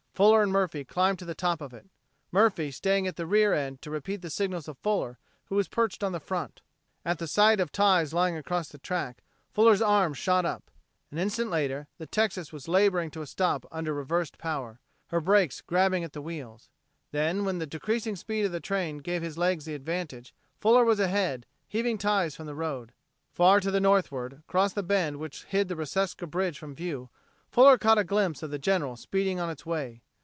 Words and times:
Fuller 0.13 0.43
and 0.43 0.51
Murphy 0.51 0.83
climbed 0.85 1.17
to 1.17 1.25
the 1.25 1.33
top 1.33 1.61
of 1.61 1.73
it; 1.73 1.87
Murphy, 2.31 2.69
staying 2.69 3.07
at 3.07 3.15
the 3.15 3.25
rear 3.25 3.53
end 3.55 3.81
to 3.81 3.89
repeat 3.89 4.21
the 4.21 4.29
signals 4.29 4.67
of 4.67 4.77
Fuller, 4.77 5.17
who 5.45 5.55
was 5.55 5.67
perched 5.69 6.03
on 6.03 6.11
the 6.11 6.19
front. 6.19 6.61
At 7.03 7.17
the 7.17 7.27
sight 7.27 7.59
of 7.59 7.71
ties 7.71 8.13
lying 8.13 8.37
across 8.37 8.67
the 8.69 8.77
track, 8.77 9.23
Fuller's 9.51 9.81
arms 9.81 10.19
shot 10.19 10.45
up. 10.45 10.69
An 11.09 11.17
instant 11.17 11.49
later, 11.49 11.87
the 11.97 12.05
Texas 12.05 12.51
was 12.53 12.67
laboring 12.67 13.09
to 13.11 13.23
a 13.23 13.25
stop 13.25 13.65
under 13.71 13.95
reversed 13.95 14.37
power, 14.37 14.79
her 15.07 15.19
brakes 15.21 15.59
grabbing 15.61 16.03
at 16.03 16.13
the 16.13 16.21
wheels. 16.21 16.69
Then, 17.11 17.43
when 17.43 17.57
the 17.57 17.65
decreasing 17.65 18.17
speed 18.17 18.45
of 18.45 18.51
the 18.51 18.59
train 18.59 18.99
gave 18.99 19.23
his 19.23 19.39
legs 19.39 19.65
the 19.65 19.73
advantage, 19.73 20.35
Fuller 20.59 20.83
was 20.85 20.99
ahead, 20.99 21.47
heaving 21.67 21.97
ties 21.97 22.35
from 22.35 22.45
the 22.45 22.53
road. 22.53 22.91
Far 23.31 23.59
to 23.59 23.71
the 23.71 23.81
northward, 23.81 24.33
across 24.41 24.73
the 24.73 24.83
bend 24.83 25.17
which 25.17 25.45
hid 25.45 25.67
the 25.67 25.75
Reseca 25.75 26.29
bridge 26.29 26.59
from 26.59 26.75
view, 26.75 27.09
Fuller 27.49 27.79
caught 27.79 27.97
a 27.97 28.03
glimpse 28.03 28.43
of 28.43 28.51
the 28.51 28.59
General 28.59 28.95
speeding 28.95 29.39
on 29.39 29.49
its 29.49 29.65
way. 29.65 30.03